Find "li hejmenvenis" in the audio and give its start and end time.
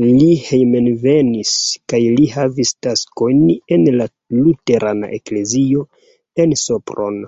0.00-1.52